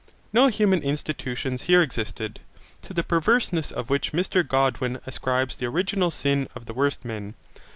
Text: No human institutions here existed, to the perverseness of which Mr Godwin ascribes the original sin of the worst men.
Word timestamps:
No 0.33 0.47
human 0.47 0.81
institutions 0.81 1.61
here 1.69 1.83
existed, 1.83 2.39
to 2.81 2.91
the 2.91 3.03
perverseness 3.03 3.71
of 3.71 3.91
which 3.91 4.13
Mr 4.13 4.41
Godwin 4.41 4.99
ascribes 5.05 5.55
the 5.57 5.67
original 5.67 6.09
sin 6.09 6.49
of 6.55 6.65
the 6.65 6.73
worst 6.73 7.05
men. 7.05 7.35